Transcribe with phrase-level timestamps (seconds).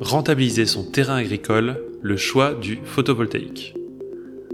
[0.00, 3.74] Rentabiliser son terrain agricole, le choix du photovoltaïque.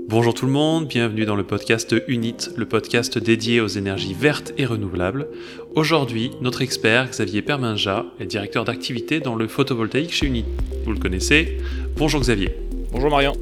[0.07, 4.53] Bonjour tout le monde, bienvenue dans le podcast UNIT, le podcast dédié aux énergies vertes
[4.59, 5.29] et renouvelables.
[5.75, 10.45] Aujourd'hui, notre expert Xavier Perminja est directeur d'activité dans le photovoltaïque chez UNIT.
[10.85, 11.57] Vous le connaissez.
[11.97, 12.55] Bonjour Xavier.
[12.93, 13.33] Bonjour Marion.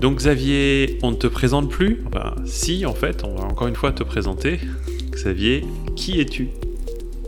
[0.00, 2.02] Donc Xavier, on ne te présente plus
[2.46, 4.58] si en fait, on va encore une fois te présenter.
[5.12, 5.64] Xavier,
[5.94, 6.48] qui es-tu?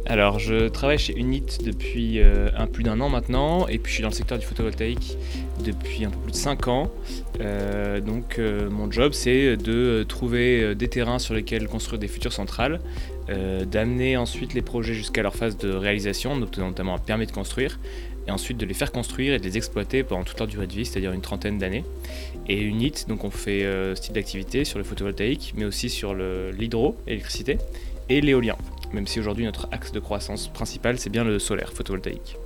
[0.09, 3.95] Alors, je travaille chez Unit depuis euh, un plus d'un an maintenant, et puis je
[3.97, 5.19] suis dans le secteur du photovoltaïque
[5.63, 6.91] depuis un peu plus de 5 ans.
[7.43, 12.33] Euh, donc, euh, mon job, c'est de trouver des terrains sur lesquels construire des futures
[12.33, 12.81] centrales,
[13.71, 17.79] d'amener ensuite les projets jusqu'à leur phase de réalisation, notamment un permis de construire,
[18.27, 20.73] et ensuite de les faire construire et de les exploiter pendant toute leur durée de
[20.73, 21.85] vie, c'est-à-dire une trentaine d'années.
[22.49, 23.61] Et Unit, donc on fait
[23.95, 27.59] ce type d'activité sur le photovoltaïque, mais aussi sur l'hydro, l'électricité,
[28.09, 28.57] et l'éolien
[28.93, 32.37] même si aujourd'hui notre axe de croissance principal c'est bien le solaire photovoltaïque.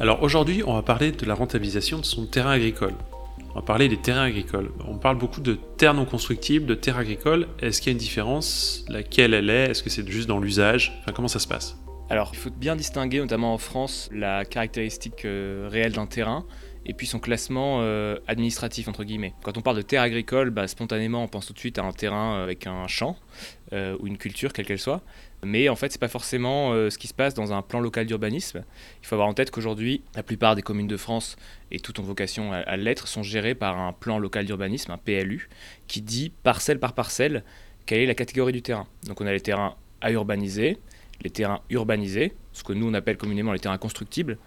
[0.00, 2.94] Alors aujourd'hui on va parler de la rentabilisation de son terrain agricole.
[3.56, 4.70] On va parler des terrains agricoles.
[4.86, 7.46] On parle beaucoup de terres non constructibles, de terres agricoles.
[7.62, 8.84] Est-ce qu'il y a une différence?
[8.88, 9.70] Laquelle elle est?
[9.70, 10.92] Est-ce que c'est juste dans l'usage?
[11.00, 11.78] Enfin, Comment ça se passe?
[12.10, 16.44] Alors, il faut bien distinguer, notamment en France, la caractéristique euh, réelle d'un terrain
[16.84, 19.34] et puis son classement euh, administratif entre guillemets.
[19.42, 21.92] Quand on parle de terre agricole, bah, spontanément on pense tout de suite à un
[21.92, 23.16] terrain avec un champ
[23.72, 25.02] euh, ou une culture quelle qu'elle soit.
[25.44, 28.06] Mais en fait, c'est pas forcément euh, ce qui se passe dans un plan local
[28.06, 28.64] d'urbanisme.
[29.02, 31.36] Il faut avoir en tête qu'aujourd'hui, la plupart des communes de France,
[31.70, 35.48] et toutes ont vocation à, l'être, sont gérées par un plan local d'urbanisme, un PLU,
[35.86, 37.44] qui dit parcelle par parcelle
[37.84, 38.86] quelle est la catégorie du terrain.
[39.06, 40.78] Donc on a les terrains à urbaniser,
[41.22, 44.38] les terrains urbanisés, ce que nous on appelle communément les terrains constructibles,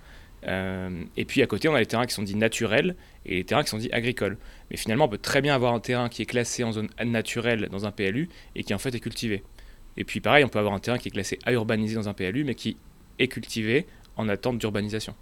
[0.48, 2.96] euh, et puis à côté, on a les terrains qui sont dits naturels
[3.26, 4.38] et les terrains qui sont dits agricoles.
[4.72, 7.68] Mais finalement, on peut très bien avoir un terrain qui est classé en zone naturelle
[7.72, 9.44] dans un PLU et qui en fait est cultivé.
[9.98, 12.14] Et puis pareil, on peut avoir un terrain qui est classé à urbaniser dans un
[12.14, 12.78] PLU mais qui
[13.20, 15.16] est cultivé en attente d'urbanisation.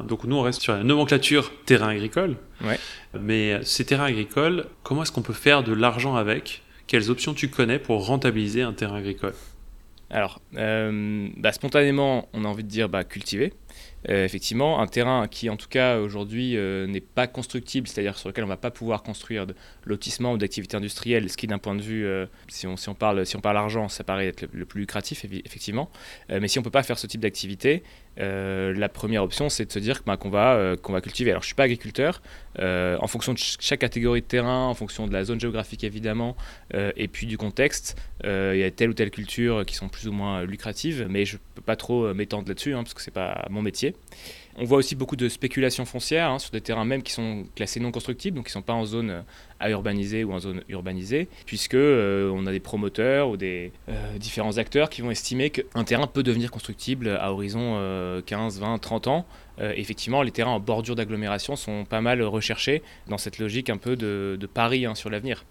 [0.00, 2.36] Donc nous, on reste sur la nomenclature terrain agricole.
[2.64, 2.78] Ouais.
[3.18, 6.62] Mais ces terrains agricoles, comment est-ce qu'on peut faire de l'argent avec?
[6.86, 9.34] Quelles options tu connais pour rentabiliser un terrain agricole?
[10.10, 13.52] Alors, euh, bah, spontanément, on a envie de dire bah, cultiver.
[14.10, 18.28] Euh, effectivement, un terrain qui, en tout cas, aujourd'hui, euh, n'est pas constructible, c'est-à-dire sur
[18.28, 19.54] lequel on ne va pas pouvoir construire de
[19.84, 22.06] lotissement ou d'activité industrielle, ce qui, d'un point de vue,
[22.48, 25.24] si, on, si, on, parle, si on parle argent, ça paraît être le, plus lucratif,
[25.24, 25.90] effectivement.
[26.28, 27.82] mais si on ne peut pas faire ce type d'activité,
[28.16, 31.30] la première option, c'est de se dire qu'on va, qu'on va cultiver.
[31.30, 32.22] Alors, je ne suis pas agriculteur.
[32.58, 36.36] en fonction de chaque catégorie de terrain, en fonction de la zone géographique, évidemment,
[36.72, 40.12] et puis du contexte, il y a telle ou telle culture qui sont plus ou
[40.12, 43.14] moins lucratives, mais je ne peux pas trop m'étendre là-dessus, hein, parce que ce n'est
[43.14, 43.94] pas mon métier.
[44.56, 47.80] On voit aussi beaucoup de spéculation foncière hein, sur des terrains même qui sont classés
[47.80, 49.22] non constructibles, donc qui ne sont pas en zone euh,
[49.64, 54.18] à urbaniser ou en zone urbanisée, puisque euh, on a des promoteurs ou des euh,
[54.18, 57.80] différents acteurs qui vont estimer qu'un terrain peut devenir constructible à horizon
[58.26, 59.26] 15, 20, 30 ans.
[59.58, 63.96] effectivement, les terrains en bordure d'agglomération sont pas mal recherchés dans cette logique un peu
[63.96, 65.44] de, pari hein, sur l'avenir.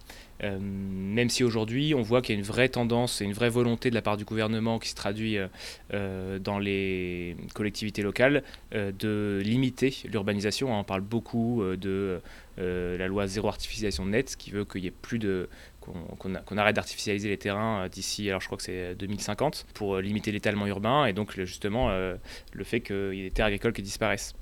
[0.43, 3.49] Euh, même si aujourd'hui on voit qu'il y a une vraie tendance et une vraie
[3.49, 5.47] volonté de la part du gouvernement qui se traduit euh,
[5.93, 8.43] euh, dans les collectivités locales
[8.73, 10.77] de limiter l'urbanisation.
[10.77, 12.21] On parle beaucoup de
[12.57, 15.49] la loi zéro artificialisation nette qui veut qu'il y ait plus de
[15.81, 20.65] qu'on arrête d'artificialiser les terrains d'ici, alors je crois que c'est 2050, pour limiter l'étalement
[20.65, 24.33] urbain et donc justement le fait qu'il y ait des terres agricoles qui disparaissent.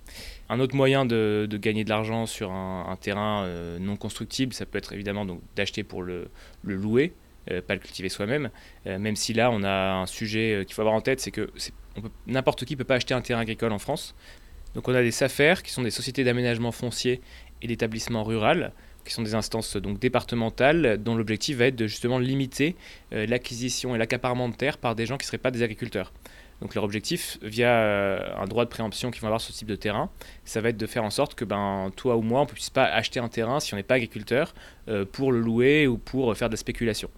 [0.52, 4.78] Un autre moyen de, gagner de l'argent sur un, terrain euh, non constructible, ça peut
[4.78, 6.30] être évidemment d'acheter pour le,
[6.66, 7.14] louer,
[7.50, 8.50] euh, pas le cultiver soi-même.
[8.86, 11.50] Euh, même si là, on a un sujet qu'il faut avoir en tête, c'est que
[12.28, 14.14] n'importe qui peut pas acheter un terrain agricole en France.
[14.76, 17.22] Donc on a des SAFER, qui sont des sociétés d'aménagement foncier
[17.62, 18.74] et d'établissement rural,
[19.06, 22.76] qui sont des instances donc départementales, dont l'objectif va être de justement limiter
[23.12, 26.12] l'acquisition et l'accaparement de terres par des gens qui ne seraient pas des agriculteurs.
[26.62, 29.68] Donc leur objectif, via euh, un droit de préemption qu'ils vont avoir sur ce type
[29.68, 30.12] de terrain,
[30.46, 32.70] ça va être de faire en sorte que ben, toi ou moi, on ne puisse
[32.70, 34.54] pas acheter un terrain si on n'est pas agriculteur
[34.88, 37.10] euh, pour le louer ou pour faire de la spéculation.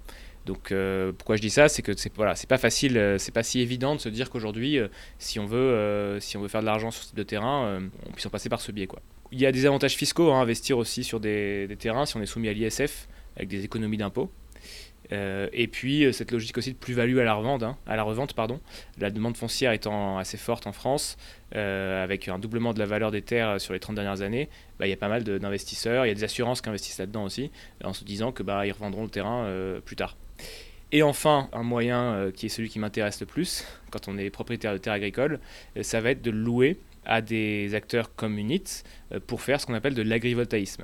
[0.46, 3.60] Donc euh, pourquoi je dis ça, c'est que c'est voilà, pas facile, c'est pas si
[3.60, 4.80] évident de se dire qu'aujourd'hui,
[5.18, 8.12] si on veut, si on veut faire de l'argent sur ce type de terrain, on
[8.12, 9.00] puisse en passer par ce biais quoi.
[9.34, 12.28] Il y a des avantages fiscaux à investir aussi sur des, terrains si on est
[12.28, 14.32] soumis à l'ISF avec des économies d'impôts.
[15.12, 17.76] Euh, et puis euh, cette logique aussi de plus-value à la revente, hein.
[17.88, 21.18] La demande foncière étant assez forte en France,
[21.56, 24.86] euh, avec un doublement de la valeur des terres sur les 30 dernières années, bah,
[24.86, 27.50] il y a pas mal d'investisseurs, il y a des assurances qui investissent là-dedans aussi,
[27.84, 29.52] en se disant que bah, ils revendront le terrain
[29.84, 30.16] plus tard.
[30.92, 34.74] Et enfin, un moyen qui est celui qui m'intéresse le plus quand on est propriétaire
[34.74, 35.40] de terres agricoles,
[35.82, 38.84] ça va être de louer à des acteurs comme Unit
[39.28, 40.84] pour faire ce qu'on appelle de l'agrivoltaïsme.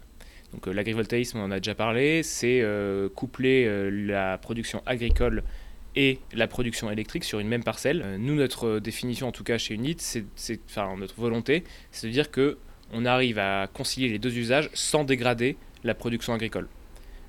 [0.53, 5.43] Donc euh, l'agrivoltaïsme, on en a déjà parlé, c'est euh, coupler euh, la production agricole
[5.95, 8.17] et la production électrique sur une même parcelle.
[8.19, 10.25] nous, notre définition, en tout cas chez Unit, c'est,
[10.65, 12.57] enfin notre volonté, c'est de dire que
[12.91, 16.67] on arrive à concilier les deux usages sans dégrader la production agricole.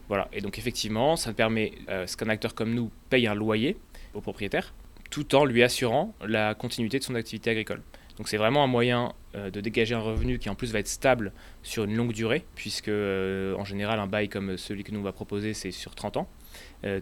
[0.09, 3.77] Voilà, et donc effectivement, ça permet euh, ce qu'un acteur comme nous paye un loyer
[4.15, 4.75] au propriétaire,
[5.11, 7.83] tout en lui assurant la continuité de son activité agricole.
[8.21, 10.89] Donc c'est vraiment un moyen euh, de dégager un revenu qui en plus va être
[10.89, 11.33] stable
[11.63, 15.11] sur une longue durée, puisque euh, en général un bail comme celui que nous va
[15.13, 16.29] proposer c'est sur 30 ans,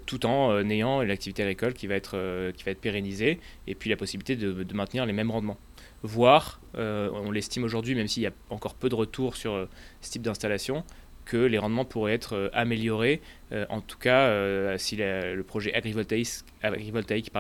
[0.07, 5.07] tout en ayant l'activité agricole qui va, être, pérennisée, et puis la possibilité de, maintenir
[5.07, 5.59] les mêmes rendements.
[6.03, 9.69] Voire, on l'estime aujourd'hui, même s'il y a encore peu de retours sur
[10.01, 10.85] ce type d'installation,
[11.29, 13.21] que les rendements pourraient être euh, améliorés,
[13.53, 17.31] euh, en tout cas euh, si le projet agrivoltaïque,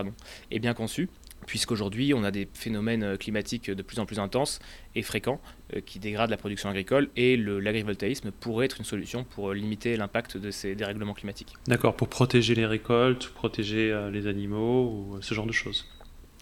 [0.50, 1.08] est bien conçu
[1.48, 4.60] puisqu'aujourd'hui on a des phénomènes climatiques de plus en plus intenses
[4.94, 5.40] et fréquents
[5.86, 10.50] qui dégradent la production agricole et l'agrivoltaïsme pourrait être une solution pour limiter l'impact de
[10.50, 11.54] ces dérèglements climatiques.
[11.66, 15.86] D'accord, pour protéger les récoltes, protéger les animaux ou ce genre de choses.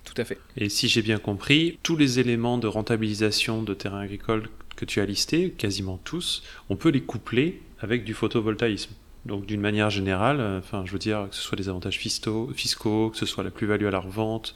[0.04, 0.38] Tout à fait.
[0.56, 5.00] Et si j'ai bien compris, tous les éléments de rentabilisation de terrains agricoles que tu
[5.00, 8.92] as listés, quasiment tous, on peut les coupler avec du photovoltaïsme.
[9.24, 12.50] Donc d'une manière générale, euh, enfin je veux dire que ce soit des avantages fiscaux,
[12.54, 14.54] fiscaux que ce soit la plus-value à la revente,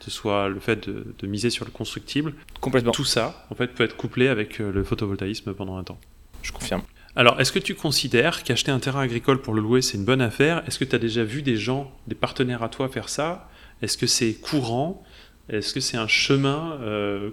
[0.00, 2.34] ce soit le fait de, miser sur le constructible.
[2.60, 2.92] Complètement.
[2.92, 5.98] Tout ça, en fait, peut être couplé avec euh, le photovoltaïsme pendant un temps.
[6.42, 6.82] Je confirme.
[7.16, 10.22] Alors, est-ce que tu considères qu'acheter un terrain agricole pour le louer, c'est une bonne
[10.22, 10.62] affaire?
[10.66, 13.48] Est-ce que tu as déjà vu des gens, des partenaires à toi faire ça?
[13.82, 15.02] Est-ce que c'est courant?
[15.48, 17.30] Est-ce que c'est un chemin euh,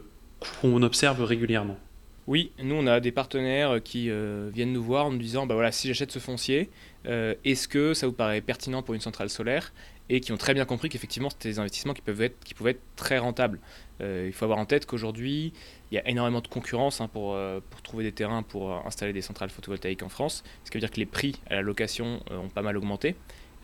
[0.61, 1.77] qu'on observe régulièrement?
[2.27, 5.55] Oui, nous on a des partenaires qui euh, viennent nous voir en nous disant bah
[5.55, 6.69] voilà si j'achète ce foncier,
[7.05, 9.73] euh, est-ce que ça vous paraît pertinent pour une centrale solaire?
[10.09, 12.81] Et qui ont très bien compris qu'effectivement c'était des investissements qui peuvent être pouvaient être
[12.97, 13.59] très rentables.
[14.01, 15.53] Euh, il faut avoir en tête qu'aujourd'hui
[15.91, 17.37] il y a énormément de concurrence hein, pour,
[17.69, 20.91] pour trouver des terrains pour installer des centrales photovoltaïques en France, ce qui veut dire
[20.91, 23.15] que les prix à la location ont pas mal augmenté.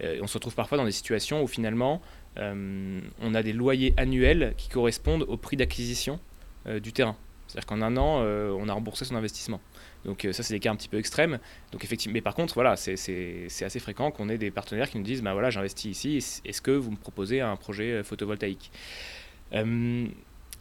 [0.02, 2.02] on se retrouve parfois dans des situations où finalement
[2.38, 6.20] on a des loyers annuels qui correspondent au prix d'acquisition
[6.66, 7.18] du terrain.
[7.54, 9.62] C'est-à-dire qu'en un an, euh, on a remboursé son investissement.
[10.06, 11.38] Donc euh, ça, c'est des cas un petit peu extrêmes.
[11.72, 15.04] Donc effectivement, mais par contre, voilà, c'est assez fréquent qu'on ait des partenaires qui nous
[15.04, 16.42] disent, bah voilà, j'investis ici.
[16.46, 18.72] Est-ce que vous me proposez un projet euh, photovoltaïque?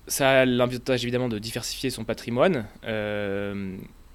[0.09, 2.67] Ça a l'avantage évidemment de diversifier son patrimoine.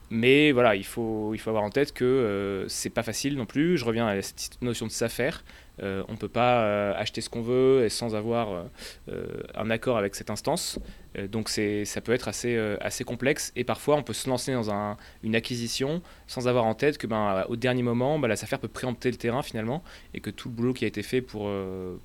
[0.09, 3.77] Mais voilà, il faut, il faut avoir en tête que c'est pas facile non plus.
[3.77, 5.43] Je reviens à cette notion de s'affaire.
[5.83, 8.65] Euh, on ne peut pas euh, acheter ce qu'on veut et sans avoir
[9.09, 10.79] euh, un accord avec cette instance.
[11.29, 15.35] donc ça peut être assez, assez complexe et parfois on peut se lancer dans une
[15.35, 19.09] acquisition sans avoir en tête que ben, au dernier moment, ben, la SAFER peut préempter
[19.09, 19.83] le terrain finalement
[20.13, 21.49] et que tout le boulot qui a été fait pour,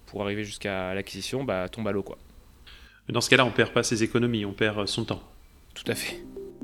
[0.07, 2.05] pour arriver jusqu'à l'acquisition bah, tombe à l'eau.
[3.09, 5.23] Dans ce cas-là, on ne perd pas ses économies, on perd son temps.
[5.75, 6.23] Tout à fait.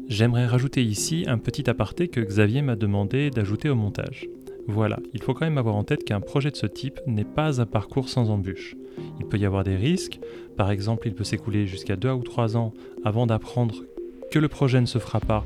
[0.08, 4.26] J'aimerais rajouter ici un petit aparté que Xavier m'a demandé d'ajouter au montage.
[4.66, 7.60] Voilà, il faut quand même avoir en tête qu'un projet de ce type n'est pas
[7.60, 8.74] un parcours sans embûches.
[9.20, 10.18] Il peut y avoir des risques,
[10.56, 12.72] par exemple il peut s'écouler jusqu'à 2 ou 3 ans
[13.04, 13.84] avant d'apprendre
[14.30, 15.44] que le projet ne se fera pas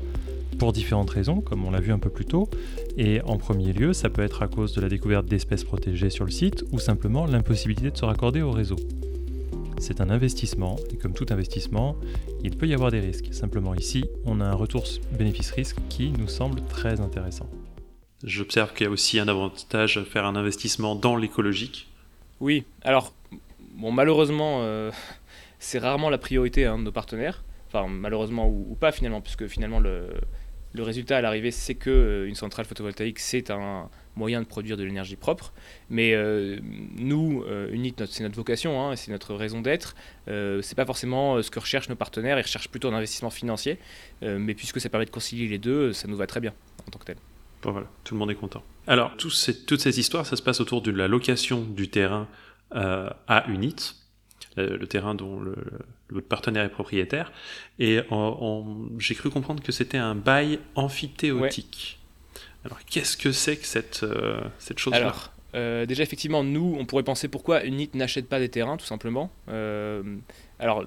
[0.59, 2.47] pour différentes raisons, comme on l'a vu un peu plus tôt,
[2.97, 6.23] et en premier lieu ça peut être à cause de la découverte d'espèces protégées sur
[6.23, 8.77] le site ou simplement l'impossibilité de se raccorder au réseau.
[9.79, 11.95] C'est un investissement, et comme tout investissement,
[12.43, 13.33] il peut y avoir des risques.
[13.33, 14.85] Simplement ici, on a un retour
[15.17, 17.49] bénéfice-risque qui nous semble très intéressant.
[18.23, 21.89] J'observe qu'il y a aussi un avantage à faire un investissement dans l'écologique.
[22.39, 23.13] Oui, alors,
[23.75, 24.91] bon, malheureusement, euh,
[25.59, 27.43] c'est rarement la priorité hein, de nos partenaires.
[27.67, 30.07] Enfin, malheureusement ou, pas finalement, puisque finalement, le,
[30.71, 34.77] le résultat à l'arrivée, c'est que euh, une centrale photovoltaïque, c'est un moyen de produire
[34.77, 35.53] de l'énergie propre.
[35.89, 36.59] Mais euh,
[36.95, 39.95] nous, Unit, c'est notre vocation, hein, c'est notre raison d'être.
[40.27, 43.77] c'est pas forcément ce que recherchent nos partenaires, ils recherchent plutôt un investissement financier.
[44.21, 46.53] mais puisque ça permet de concilier les deux, ça nous va très bien
[46.87, 47.17] en tant que tel
[47.71, 48.63] voilà, tout le monde est content.
[48.87, 52.27] Alors, toute cette histoire, ça se passe autour de la location du terrain
[52.75, 53.75] euh, à Unit,
[54.57, 55.55] le, terrain dont le,
[56.09, 57.31] votre partenaire est propriétaire.
[57.79, 58.01] Et
[58.99, 61.99] j'ai cru comprendre que c'était un bail amphithéotique.
[62.65, 65.13] Alors, qu'est-ce que c'est que cette, euh, cette chose-là
[65.55, 69.29] euh, déjà, effectivement, nous, on pourrait penser pourquoi Unit n'achète pas des terrains, tout simplement.
[70.57, 70.83] alors,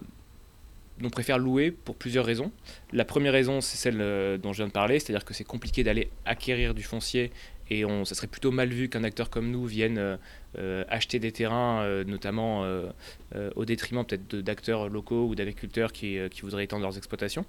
[1.03, 2.51] on préfère louer pour plusieurs raisons.
[2.93, 5.85] La première raison, c'est celle euh, dont je viens de parler, c'est-à-dire que c'est compliqué
[5.85, 7.33] d'aller acquérir du foncier
[7.71, 10.17] et on, ça serait plutôt mal vu qu'un acteur comme nous vienne euh,
[10.59, 12.67] euh, acheter des terrains, notamment
[13.57, 17.45] au détriment peut-être d'acteurs locaux ou d'agriculteurs qui, qui, voudraient étendre leurs exploitations.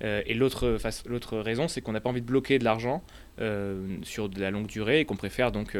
[0.00, 3.04] et l'autre raison, c'est qu'on n'a pas envie de bloquer de l'argent
[4.02, 5.76] sur de la longue durée et qu'on préfère donc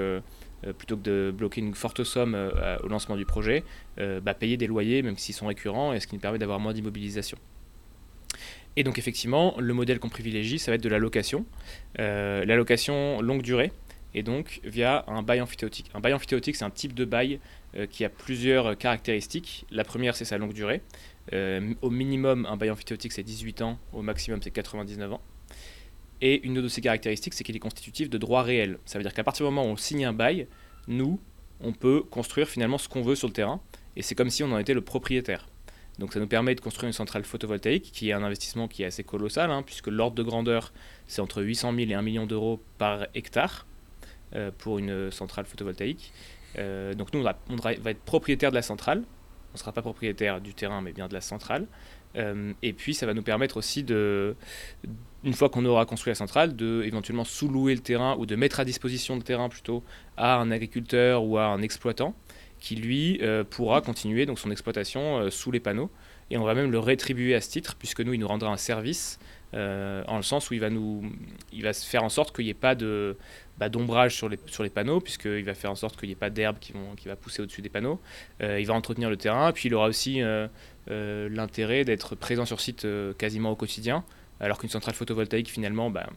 [0.66, 3.62] euh, plutôt que de bloquer une forte somme euh, au lancement du projet,
[3.98, 6.58] euh, bah, payer des loyers, même s'ils sont récurrents, et ce qui nous permet d'avoir
[6.58, 7.38] moins d'immobilisation.
[8.78, 11.44] Et donc effectivement, le modèle qu'on privilégie, ça va être de la location.
[11.96, 13.72] la location longue durée,
[14.14, 15.90] et donc via un bail amphithéotique.
[15.94, 17.40] Un bail amphithéotique, c'est un type de bail
[17.90, 19.66] qui a plusieurs caractéristiques.
[19.72, 20.82] La première, c'est sa longue durée.
[21.82, 25.20] au minimum, un bail amphithéotique, c'est 18 ans, au maximum, c'est 99 ans.
[26.20, 28.78] Et une de ses caractéristiques, c'est qu'il est constitutif de droit réel.
[28.84, 30.46] Ça veut dire qu'à partir du moment où on signe un bail,
[30.86, 31.18] nous,
[31.60, 33.60] on peut construire finalement ce qu'on veut sur le terrain,
[33.96, 35.48] et c'est comme si on en était le propriétaire.
[35.98, 38.86] Donc ça nous permet de construire une centrale photovoltaïque qui est un investissement qui est
[38.86, 40.72] assez colossal, hein, puisque l'ordre de grandeur,
[41.06, 43.66] c'est entre 800 000 et 1 million d'euros par hectare
[44.34, 46.12] euh, pour une centrale photovoltaïque.
[46.58, 49.02] Euh, donc nous, on va, être propriétaire de la centrale.
[49.50, 51.66] On ne sera pas propriétaire du terrain, mais bien de la centrale.
[52.16, 54.34] Euh, et puis ça va nous permettre aussi de,
[55.24, 58.60] une fois qu'on aura construit la centrale, de éventuellement sous-louer le terrain ou de mettre
[58.60, 59.82] à disposition le terrain plutôt
[60.16, 62.14] à un agriculteur ou à un exploitant
[62.60, 65.90] qui lui euh, pourra continuer donc son exploitation euh, sous les panneaux.
[66.30, 68.56] Et on va même le rétribuer à ce titre puisque nous il nous rendra un
[68.56, 69.18] service
[69.54, 71.02] euh, en le sens où il va nous
[71.54, 73.16] il va faire en sorte qu'il n'y ait pas de
[73.56, 76.16] bah, d'ombrage sur les, sur les panneaux puisqu'il va faire en sorte qu'il n'y ait
[76.16, 77.98] pas d'herbe qui, vont, qui va pousser au-dessus des panneaux.
[78.40, 80.20] Il va entretenir le terrain puis il aura aussi
[80.86, 82.86] l'intérêt d'être présent sur site
[83.16, 84.04] quasiment au quotidien
[84.40, 86.08] alors qu'une centrale photovoltaïque finalement bah,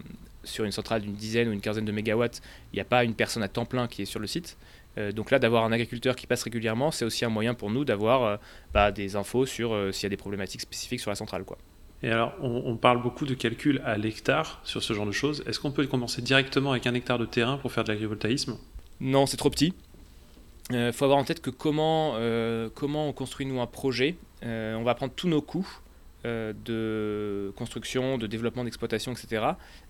[0.43, 2.41] sur une centrale d'une dizaine ou une quinzaine de mégawatts
[2.73, 4.57] il n'y a pas une personne à temps plein qui est sur le site
[4.97, 7.85] euh, donc là, d'avoir un agriculteur qui passe régulièrement, c'est aussi un moyen pour nous
[7.85, 8.37] d'avoir euh,
[8.73, 11.43] bah, des infos sur euh, s'il y a des problématiques spécifiques sur la centrale.
[11.43, 11.57] Quoi.
[12.03, 15.43] Et alors, on, parle beaucoup de calcul à l'hectare sur ce genre de choses.
[15.45, 18.57] Est-ce qu'on peut commencer directement avec un hectare de terrain pour faire de l'agrivoltaïsme?
[18.99, 19.75] Non, c'est trop petit.
[20.71, 22.15] Il faut avoir en tête que comment,
[22.73, 25.67] comment on construit nous un projet, on va prendre tous nos coûts
[26.23, 29.43] euh, de construction, de développement d'exploitation, etc.,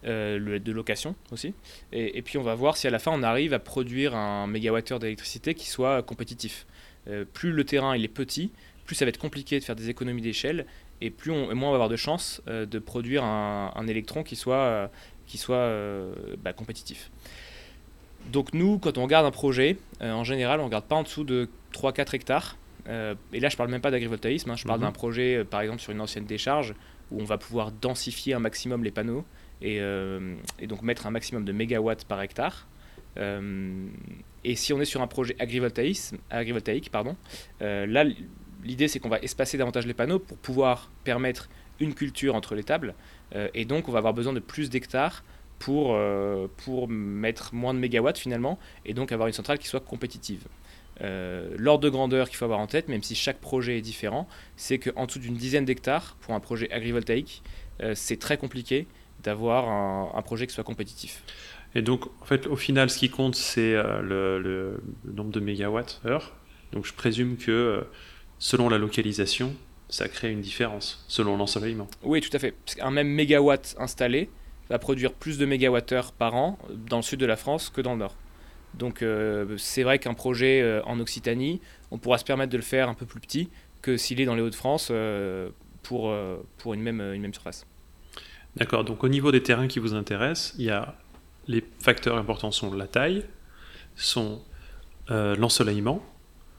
[0.05, 1.53] euh, de location aussi.
[1.91, 4.99] Et, puis on va voir si à la fin on arrive à produire un mégawattheure
[4.99, 6.65] d'électricité qui soit compétitif.
[7.09, 8.51] Euh, plus le terrain il est petit,
[8.85, 10.67] plus ça va être compliqué de faire des économies d'échelle,
[11.01, 14.89] et plus on, moins on va avoir de chances de produire un, électron qui soit,
[15.27, 15.69] qui soit
[16.37, 17.11] bah, compétitif.
[18.31, 21.25] Donc nous, quand on regarde un projet, en général, on ne regarde pas en dessous
[21.25, 22.57] de 3-4 hectares.
[22.87, 24.55] Euh, et là, je parle même pas d'agrivoltaïsme, hein.
[24.55, 24.87] je parle mhm.
[24.87, 26.73] d'un projet, euh, par exemple, sur une ancienne décharge,
[27.11, 29.25] où on va pouvoir densifier un maximum les panneaux
[29.61, 30.35] et, euh,
[30.67, 32.67] donc mettre un maximum de mégawatts par hectare.
[33.17, 37.15] et si on est sur un projet agrivoltaïque, pardon,
[37.59, 38.05] là,
[38.63, 42.63] l'idée c'est qu'on va espacer davantage les panneaux pour pouvoir permettre une culture entre les
[42.63, 42.95] tables.
[43.53, 45.25] et donc, on va avoir besoin de plus d'hectares
[45.59, 45.99] pour,
[46.57, 50.47] pour mettre moins de mégawatts finalement, et donc avoir une centrale qui soit compétitive.
[51.01, 54.27] Euh, l'ordre de grandeur qu'il faut avoir en tête, même si chaque projet est différent,
[54.55, 57.41] c'est qu'en dessous d'une dizaine d'hectares, pour un projet agrivoltaïque,
[57.81, 58.87] euh, c'est très compliqué
[59.23, 61.23] d'avoir un, projet qui soit compétitif.
[61.75, 66.35] Et donc, en fait, au final, ce qui compte, c'est euh, le, nombre de mégawatts-heure.
[66.73, 67.85] Donc, je présume que
[68.39, 69.53] selon la localisation,
[69.89, 71.87] ça crée une différence, selon l'ensoleillement.
[72.03, 72.55] Oui, tout à fait.
[72.79, 74.29] Un même mégawatt installé
[74.69, 76.57] va produire plus de mégawattheures par an
[76.89, 78.15] dans le sud de la France que dans le nord.
[78.73, 81.61] Donc euh, c'est vrai qu'un projet euh, en Occitanie,
[81.91, 83.49] on pourra se permettre de le faire un peu plus petit
[83.81, 85.49] que s'il est dans les Hauts-de-France euh,
[85.83, 86.13] pour,
[86.57, 87.65] pour une, même, une même surface.
[88.55, 90.95] D'accord, donc au niveau des terrains qui vous intéressent, il y a
[91.47, 93.25] les facteurs importants sont la taille,
[93.95, 94.41] sont
[95.09, 96.05] l'ensoleillement.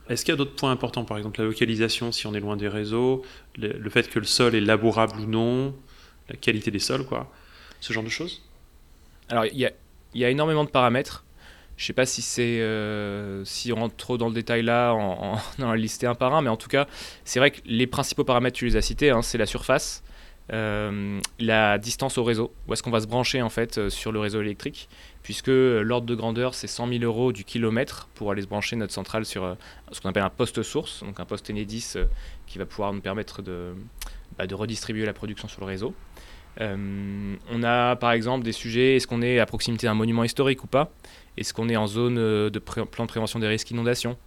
[0.09, 2.57] Est-ce qu'il y a d'autres points importants, par exemple la localisation si on est loin
[2.57, 3.23] des réseaux,
[3.57, 5.73] le, fait que le sol est labourable ou non,
[6.27, 7.31] la qualité des sols, quoi,
[7.79, 8.43] ce genre de choses?
[9.29, 9.71] Alors il y a,
[10.13, 11.23] y a énormément de paramètres.
[11.77, 15.39] Je sais pas si c'est euh, si on rentre trop dans le détail là, en,
[15.61, 16.87] en, lister un par un, mais en tout cas,
[17.25, 20.03] c'est vrai que les principaux paramètres, tu les as cités, hein, c'est la surface,
[20.51, 24.11] euh, la distance au réseau, où est-ce qu'on va se brancher en fait euh, sur
[24.11, 24.87] le réseau électrique,
[25.23, 28.93] puisque l'ordre de grandeur c'est 100 000 euros du kilomètre pour aller se brancher notre
[28.93, 29.57] centrale sur
[29.91, 31.95] ce qu'on appelle un poste source, donc un poste Enedis
[32.45, 33.41] qui va pouvoir nous permettre
[34.37, 35.93] bah, de redistribuer la production sur le réseau.
[36.59, 40.67] On a par exemple des sujets, est-ce qu'on est à proximité d'un monument historique ou
[40.67, 40.91] pas?
[41.37, 44.17] Est-ce qu'on est en zone euh, de plan de prévention des risques d'inondation?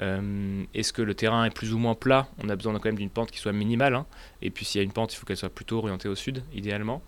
[0.00, 2.26] Euh, Est-ce que le terrain est plus ou moins plat?
[2.42, 3.94] On a besoin quand même d'une pente qui soit minimale.
[3.94, 4.06] Hein.
[4.40, 6.42] Et puis s'il y a une pente, il faut qu'elle soit plutôt orientée au sud,
[6.54, 7.02] idéalement.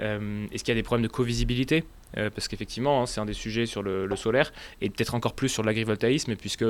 [0.00, 1.84] Euh, est-ce qu'il y a des problèmes de co-visibilité
[2.34, 4.50] parce qu'effectivement, hein, c'est un des sujets sur le, solaire
[4.80, 6.64] et peut-être encore plus sur l'agrivoltaïsme, puisque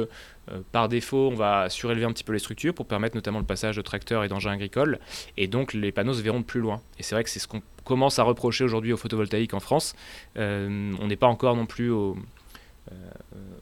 [0.73, 3.77] par défaut, on va surélever un petit peu les structures pour permettre notamment le passage
[3.77, 4.99] de tracteurs et d'engins agricoles,
[5.37, 6.83] et donc les panneaux se verront de plus loin.
[6.99, 9.97] Et c'est vrai que c'est ce qu'on commence à reprocher aujourd'hui au photovoltaïque en France.
[10.37, 12.21] Euh, on n'est pas encore non plus au, euh,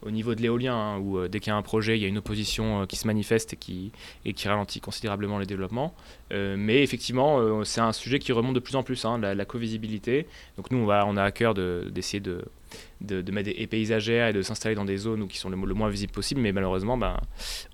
[0.01, 2.05] au niveau de l'éolien, hein, où euh, dès qu'il y a un projet, il y
[2.05, 3.91] a une opposition qui se manifeste et qui,
[4.25, 5.93] et qui ralentit considérablement les développements.
[6.31, 10.27] mais effectivement, c'est un sujet qui remonte de plus en plus, hein, la, co-visibilité.
[10.57, 12.43] Donc nous, on, va, on a à cœur d'essayer de,
[13.01, 16.13] de, mettre des paysagères et de s'installer dans des zones qui sont le, moins visibles
[16.13, 17.17] possible, mais malheureusement, ben,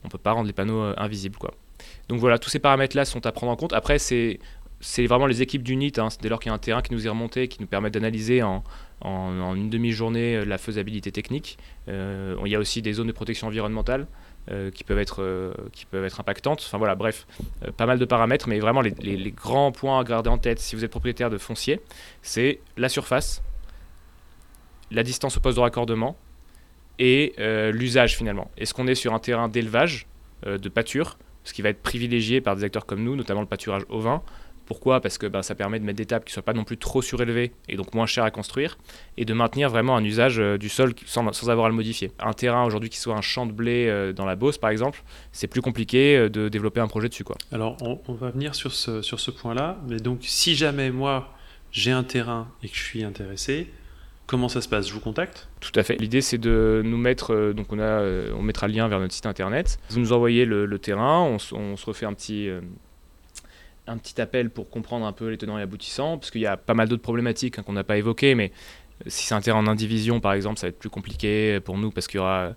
[0.03, 1.37] on ne peut pas rendre les panneaux invisibles.
[1.37, 1.53] Quoi.
[2.09, 3.73] Donc voilà, tous ces paramètres-là sont à prendre en compte.
[3.73, 4.39] Après, c'est
[4.83, 7.07] c'est vraiment les équipes d'UNIT, hein, dès lors qu'il y a un terrain qui nous
[7.07, 8.63] est remonté, qui nous permet d'analyser en,
[9.03, 11.57] une demi-journée la faisabilité technique.
[11.87, 14.07] il y a aussi des zones de protection environnementale.
[14.73, 16.63] qui, peuvent être, qui peuvent être impactantes.
[16.65, 17.25] Enfin voilà, bref,
[17.77, 20.75] pas mal de paramètres, mais vraiment les, les, grands points à garder en tête si
[20.75, 21.81] vous êtes propriétaire de foncier,
[22.21, 23.41] c'est la surface,
[24.91, 26.17] la distance au poste de raccordement
[26.99, 27.33] et
[27.73, 28.51] l'usage finalement.
[28.57, 30.07] Est-ce qu'on est sur un terrain d'élevage,
[30.45, 33.83] de pâture, ce qui va être privilégié par des acteurs comme nous, notamment le pâturage
[33.89, 34.21] au vin.
[34.65, 35.01] Pourquoi?
[35.01, 36.77] Parce que ben, ça permet de mettre des tables qui ne soient pas non plus
[36.77, 38.77] trop surélevées et donc moins chères à construire,
[39.17, 42.11] et de maintenir vraiment un usage euh, du sol sans, avoir à le modifier.
[42.19, 45.03] Un terrain aujourd'hui qui soit un champ de blé euh, dans la Beauce, par exemple,
[45.31, 47.23] c'est plus compliqué euh, de développer un projet dessus.
[47.23, 47.37] Quoi.
[47.51, 51.33] Alors, on, va venir sur ce, sur ce point-là, mais donc si jamais moi
[51.71, 53.67] j'ai un terrain et que je suis intéressé,
[54.25, 54.87] Comment ça se passe?
[54.87, 55.49] Je vous contacte?
[55.59, 55.95] Tout à fait.
[55.97, 57.33] L'idée, c'est de nous mettre.
[57.33, 59.79] Euh, donc, on, a, euh, on mettra le lien vers notre site internet.
[59.89, 62.61] Vous nous envoyez le, terrain, on, se refait un petit, euh,
[63.87, 66.57] un petit appel pour comprendre un peu les tenants et aboutissants, parce qu'il y a
[66.57, 68.51] pas mal d'autres problématiques hein, qu'on n'a pas évoquées, mais
[69.07, 71.91] si c'est un terrain en indivision, par exemple, ça va être plus compliqué pour nous
[71.91, 72.53] parce qu'il y aura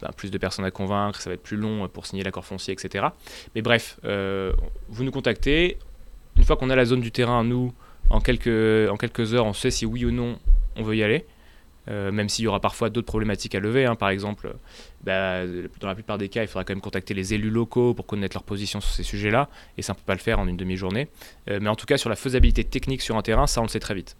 [0.00, 2.74] bah, plus de personnes à convaincre, ça va être plus long pour signer l'accord foncier,
[2.74, 3.06] etc.
[3.54, 3.98] Mais bref,
[4.88, 5.78] vous nous contactez.
[6.36, 7.72] Une fois qu'on a la zone du terrain, nous,
[8.10, 10.38] en quelques heures, on sait si oui ou non
[10.76, 11.24] on veut y aller.
[11.88, 13.86] Euh, même s'il y aura parfois d'autres problématiques à lever.
[13.86, 13.96] Hein.
[13.96, 14.54] Par exemple,
[15.02, 15.44] bah,
[15.80, 18.36] dans la plupart des cas, il faudra quand même contacter les élus locaux pour connaître
[18.36, 19.48] leur position sur ces sujets-là,
[19.78, 21.08] et ça ne peut pas le faire en une demi-journée.
[21.50, 23.68] Euh, mais en tout cas, sur la faisabilité technique sur un terrain, ça on le
[23.68, 24.16] sait très vite.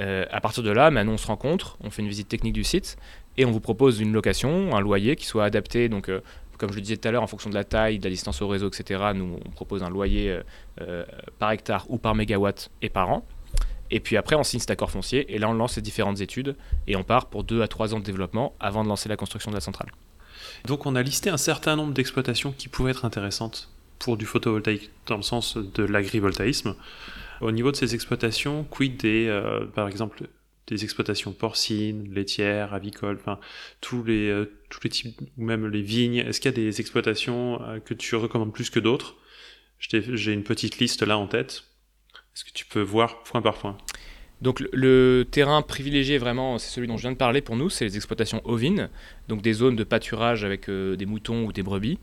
[0.00, 2.64] Euh, à partir de là, maintenant, on se rencontre, on fait une visite technique du
[2.64, 2.96] site,
[3.36, 5.88] et on vous propose une location, un loyer qui soit adapté.
[5.88, 6.10] Donc,
[6.58, 8.42] comme je le disais tout à l'heure, en fonction de la taille, de la distance
[8.42, 10.38] au réseau, etc., nous, on propose un loyer
[11.38, 13.24] par hectare ou par mégawatt et par an.
[13.90, 16.56] Et puis après, on signe cet accord foncier et là, on lance les différentes études
[16.86, 19.50] et on part pour deux à trois ans de développement avant de lancer la construction
[19.50, 19.90] de la centrale.
[20.66, 24.90] Donc, on a listé un certain nombre d'exploitations qui pouvaient être intéressantes pour du photovoltaïque
[25.06, 26.74] dans le sens de l'agrivoltaïsme.
[27.40, 30.26] Au niveau de ces exploitations, quid des, euh, par exemple,
[30.66, 33.38] des exploitations porcines, laitières, avicoles, enfin
[33.80, 36.18] tous les euh, tous les types ou même les vignes.
[36.18, 39.16] Est-ce qu'il y a des exploitations euh, que tu recommandes plus que d'autres?
[39.78, 41.64] J'ai une petite liste là en tête.
[42.40, 43.76] Est-ce que tu peux voir point par point?
[44.40, 47.84] Donc le, terrain privilégié vraiment, c'est celui dont je viens de parler pour nous, c'est
[47.84, 48.88] les exploitations ovines,
[49.28, 51.98] donc des zones de pâturage avec euh, des moutons ou des brebis,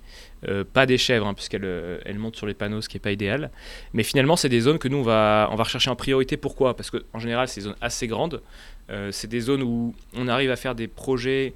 [0.47, 3.01] euh, pas des chèvres hein, puisqu'elles euh, elles montent sur les panneaux, ce qui n'est
[3.01, 3.49] pas idéal.
[3.93, 6.37] Mais finalement, c'est des zones que nous on va, on va rechercher en priorité.
[6.37, 6.75] Pourquoi?
[6.75, 8.43] Parce qu'en général, c'est des zones assez grandes.
[9.09, 11.55] c'est des zones où on arrive à faire des projets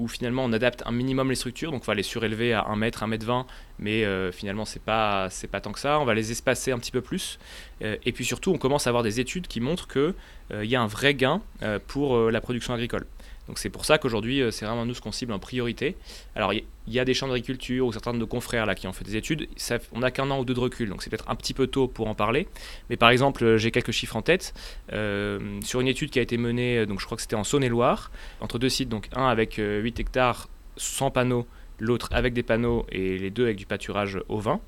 [0.00, 2.76] où finalement on adapte un minimum les structures, donc on va les surélever à 1
[2.76, 3.46] mètre, 1 mètre 20,
[3.78, 6.90] mais euh, finalement c'est pas, pas tant que ça, on va les espacer un petit
[6.90, 7.38] peu plus,
[7.82, 10.14] euh, et puis surtout on commence à avoir des études qui montrent qu'il
[10.52, 11.42] euh, y a un vrai gain
[11.86, 13.06] pour la production agricole.
[13.50, 15.96] Donc c'est pour ça qu'aujourd'hui, euh, c'est vraiment nous ce qu'on cible en priorité.
[16.36, 18.92] Alors il y, a des champs d'agriculture ou certains de nos confrères là qui ont
[18.92, 19.48] fait des études.
[19.90, 21.88] on n'a qu'un an ou deux de recul, donc c'est peut-être un petit peu tôt
[21.88, 22.46] pour en parler.
[22.90, 24.54] Mais par exemple, euh, j'ai quelques chiffres en tête.
[24.92, 28.12] Euh, sur une étude qui a été menée, donc je crois que c'était en Saône-et-Loire,
[28.40, 31.44] entre deux sites, donc un avec 8 hectares sans panneaux,
[31.80, 34.60] l'autre avec des panneaux et les deux avec du pâturage au vin.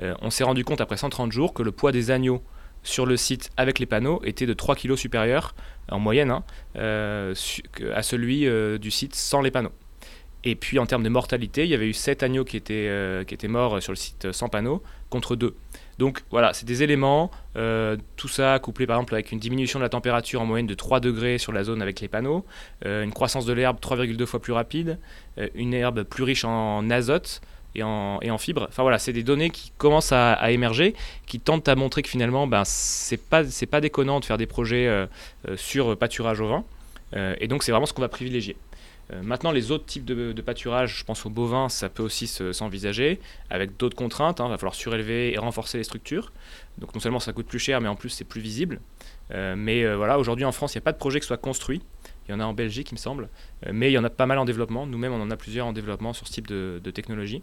[0.00, 2.44] on s'est rendu compte après 130 jours que le poids des agneaux
[2.82, 5.54] sur le site avec les panneaux était de 3 kg supérieur
[5.90, 6.44] en moyenne hein,
[6.76, 7.34] euh,
[7.94, 9.72] à celui euh, du site sans les panneaux.
[10.42, 13.24] Et puis en termes de mortalité, il y avait eu 7 agneaux qui étaient, euh,
[13.24, 15.54] qui étaient morts sur le site sans panneaux contre 2.
[15.98, 17.30] Donc voilà, c'est des éléments,
[18.16, 20.98] tout ça couplé par exemple avec une diminution de la température en moyenne de 3
[20.98, 22.46] degrés sur la zone avec les panneaux,
[22.86, 24.98] une croissance de l'herbe 3,2 fois plus rapide,
[25.54, 27.42] une herbe plus riche en azote,
[27.74, 28.66] et en, fibre.
[28.68, 30.94] Enfin voilà, c'est des données qui commencent à, émerger,
[31.26, 34.86] qui tentent à montrer que finalement, ben, c'est pas, pas déconnant de faire des projets
[34.86, 35.06] euh,
[35.48, 36.64] euh, sur pâturage au vin.
[37.16, 38.56] Euh, et donc c'est vraiment ce qu'on va privilégier.
[39.22, 43.76] maintenant, les autres types de, pâturage, je pense au bovin, ça peut aussi s'envisager, avec
[43.76, 44.38] d'autres contraintes.
[44.38, 44.48] Il hein.
[44.48, 46.32] va falloir surélever et renforcer les structures.
[46.78, 48.80] Donc non seulement ça coûte plus cher, mais en plus c'est plus visible.
[49.30, 51.82] mais voilà, aujourd'hui en France, il n'y a pas de projet qui soit construit.
[52.28, 53.28] Il y en a en Belgique, il me semble,
[53.72, 54.86] mais il y en a pas mal en développement.
[54.86, 57.42] Nous-mêmes, on en a plusieurs en développement sur ce type de technologie.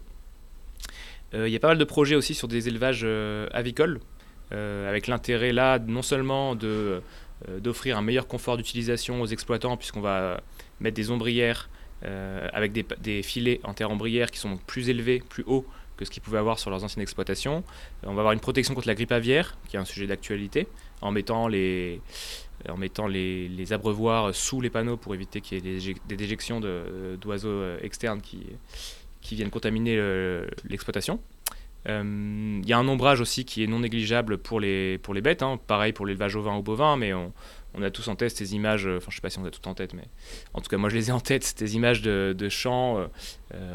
[1.34, 4.00] Euh, il y a pas mal de projets aussi sur des élevages euh, avicoles,
[4.52, 7.02] euh, avec l'intérêt là non seulement de
[7.60, 10.40] d'offrir un meilleur confort d'utilisation aux exploitants puisqu'on va
[10.80, 11.70] mettre des ombrières
[12.02, 15.64] avec des, des, filets en terre ombrière qui sont plus élevés, plus hauts
[15.96, 17.62] que ce qu'ils pouvaient avoir sur leurs anciennes exploitations.
[18.02, 20.66] on va avoir une protection contre la grippe aviaire, qui est un sujet d'actualité,
[21.00, 22.00] en mettant les,
[22.68, 26.16] en mettant les, les, abreuvoirs sous les panneaux pour éviter qu'il y ait des, des
[26.16, 26.60] déjections
[27.20, 28.46] d'oiseaux externes qui,
[29.20, 31.20] qui viennent contaminer euh, l'exploitation.
[31.86, 35.20] Il euh, y a un ombrage aussi qui est non négligeable pour les, pour les
[35.20, 35.58] bêtes, hein.
[35.66, 37.32] pareil pour l'élevage au vin ou bovin, mais on,
[37.80, 39.66] a tous en tête ces images, euh, enfin je sais pas si on a tout
[39.68, 40.02] en tête, mais
[40.52, 43.08] en tout cas moi je les ai en tête, ces images de, champs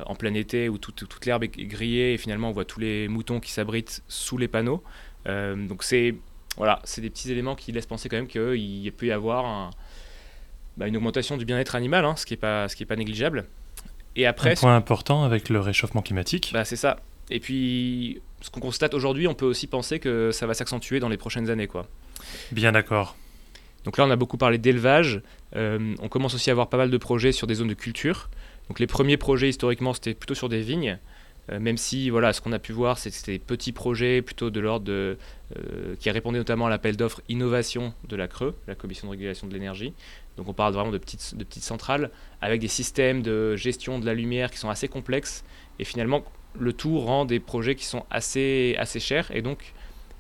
[0.06, 3.40] en plein été où toute l'herbe est grillée et finalement on voit tous les moutons
[3.40, 4.84] qui s'abritent sous les panneaux.
[5.26, 6.16] donc c'est
[6.58, 9.72] voilà, c'est des petits éléments qui laissent penser quand même qu'il peut y avoir
[10.76, 13.48] bah, une augmentation du bien-être animal, hein, ce qui n'est pas, pas négligeable.
[14.16, 16.52] Et après, un point important avec le réchauffement climatique.
[16.54, 16.98] Bah, c'est ça.
[17.30, 21.10] Et puis, ce qu'on constate aujourd'hui, on peut aussi penser que ça va s'accentuer dans
[21.10, 21.68] les prochaines années.
[21.68, 21.88] Quoi.
[22.52, 23.16] Bien d'accord.
[23.86, 25.22] Donc là, on a beaucoup parlé d'élevage.
[25.56, 28.30] Euh, on commence aussi à avoir pas mal de projets sur des zones de culture.
[28.70, 31.00] Donc les premiers projets, historiquement, c'était plutôt sur des vignes.
[31.52, 34.60] Euh, même si, voilà, ce qu'on a pu voir, c'était des petits projets plutôt de
[34.60, 35.18] l'ordre de.
[35.58, 39.46] Euh, qui répondaient notamment à l'appel d'offres innovation de la CRE, la Commission de régulation
[39.46, 39.94] de l'énergie.
[40.38, 42.10] Donc on parle vraiment de petites, de petites centrales
[42.42, 45.44] avec des systèmes de gestion de la lumière qui sont assez complexes.
[45.78, 46.24] Et finalement,
[46.58, 49.74] le tout rend des projets qui sont assez, assez chers et donc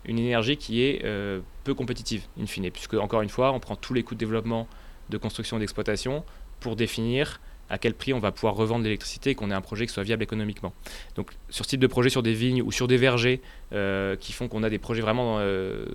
[0.05, 2.69] une énergie qui est euh, peu compétitive, in fine.
[2.69, 4.67] Puisque, encore une fois, on prend tous les coûts de développement,
[5.09, 6.23] de construction et d'exploitation
[6.59, 9.87] pour définir à quel prix on va pouvoir revendre l'électricité et qu'on ait un projet
[9.87, 10.73] qui soit viable économiquement.
[11.15, 13.41] Donc sur ce type de projet, sur des vignes ou sur des vergers
[13.73, 15.85] euh, qui font qu'on a des projets vraiment euh,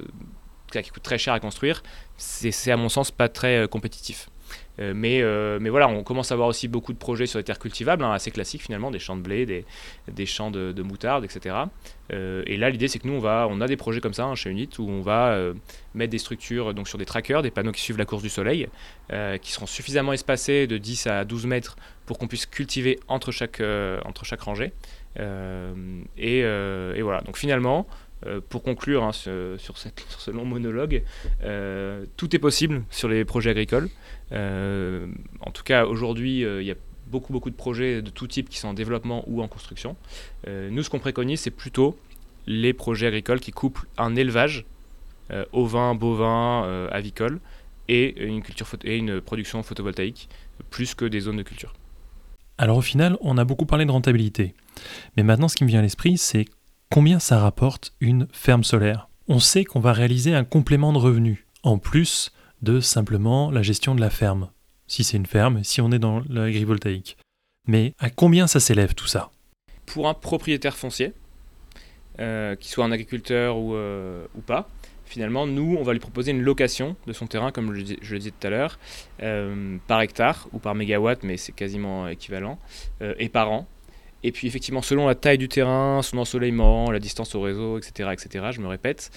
[0.72, 1.82] qui coûtent très cher à construire,
[2.16, 4.28] c'est à mon sens pas très compétitif.
[4.80, 7.44] Euh, mais, euh, mais voilà, on commence à avoir aussi beaucoup de projets sur des
[7.44, 9.64] terres cultivables, hein, assez classiques finalement, des champs de blé, des,
[10.10, 11.56] des champs de, moutarde, etc.
[12.12, 14.24] Euh, et là, l'idée, c'est que nous, on, va, on a des projets comme ça
[14.24, 15.36] hein, chez Unit où on va
[15.94, 18.68] mettre des structures donc, sur des trackers, des panneaux qui suivent la course du soleil,
[19.42, 23.62] qui seront suffisamment espacés de 10 à 12 mètres pour qu'on puisse cultiver entre chaque,
[24.04, 24.72] entre chaque rangée.
[25.16, 26.42] Et,
[27.02, 27.86] voilà, donc finalement,
[28.26, 31.02] euh, pour conclure hein, sur, ce long monologue,
[31.44, 33.88] euh, tout est possible sur les projets agricoles.
[34.32, 35.06] Euh,
[35.40, 36.76] en tout cas, aujourd'hui, il y a
[37.06, 39.96] beaucoup, beaucoup de projets de tout type qui sont en développement ou en construction.
[40.46, 41.98] nous, ce qu'on préconise, c'est plutôt
[42.46, 44.66] les projets agricoles qui couplent un élevage,
[45.52, 47.40] ovin, bovin, avicole,
[47.88, 50.28] et une, culture et une production photovoltaïque,
[50.68, 51.72] plus que des zones de culture.
[52.58, 54.54] Alors au final, on a beaucoup parlé de rentabilité.
[55.16, 56.44] Mais maintenant, ce qui me vient à l'esprit, c'est
[56.90, 59.10] Combien ça rapporte une ferme solaire?
[59.28, 63.94] On sait qu'on va réaliser un complément de revenus, en plus de simplement la gestion
[63.94, 64.50] de la ferme,
[64.86, 67.18] si c'est une ferme, si on est dans l'agrivoltaïque.
[67.66, 69.30] Mais à combien ça s'élève tout ça?
[69.84, 71.12] Pour un propriétaire foncier,
[72.20, 74.66] euh, qu'il soit un agriculteur ou, euh, ou, pas,
[75.04, 78.30] finalement, nous, on va lui proposer une location de son terrain, comme je, le disais
[78.30, 78.78] tout à l'heure,
[79.22, 82.58] euh, par hectare ou par mégawatt, mais c'est quasiment équivalent,
[83.18, 83.68] et par an.
[84.24, 88.10] Et puis effectivement, selon la taille du terrain, son ensoleillement, la distance au réseau, etc.,
[88.12, 89.10] etc., je me répète,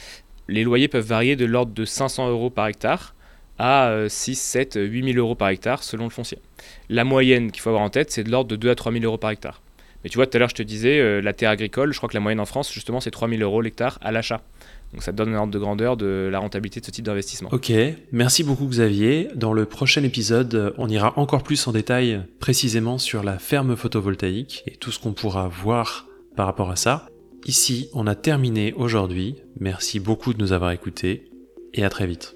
[0.47, 3.15] les loyers peuvent varier de l'ordre de 500 euros par hectare
[3.57, 6.39] à 6, 7, 8 000 euros par hectare selon le foncier.
[6.89, 9.03] La moyenne qu'il faut avoir en tête, c'est de l'ordre de 2 à 3 000
[9.03, 9.61] euros par hectare.
[10.03, 12.09] Mais tu vois, tout à l'heure, je te disais, euh, la terre agricole, je crois
[12.09, 14.41] que la moyenne en France, justement, c'est 3 000 euros l'hectare à l'achat.
[14.93, 17.49] Donc ça donne un ordre de grandeur de la rentabilité de ce type d'investissement.
[17.51, 17.71] Ok,
[18.11, 19.29] merci beaucoup Xavier.
[19.35, 24.63] Dans le prochain épisode, on ira encore plus en détail précisément sur la ferme photovoltaïque
[24.67, 27.07] et tout ce qu'on pourra voir par rapport à ça.
[27.45, 29.35] Ici, on a terminé aujourd'hui.
[29.59, 31.23] Merci beaucoup de nous avoir écoutés
[31.73, 32.35] et à très vite.